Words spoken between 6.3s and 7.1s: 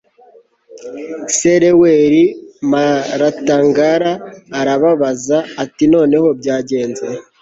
byagenze